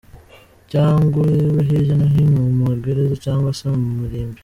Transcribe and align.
Cyangwa 0.71 1.15
urebe 1.23 1.59
hirya 1.67 1.95
no 1.99 2.07
hino 2.13 2.37
mu 2.45 2.51
ma 2.65 2.71
gereza 2.83 3.15
cyangwa 3.25 3.49
se 3.57 3.65
mu 3.83 3.89
marimbi! 3.99 4.39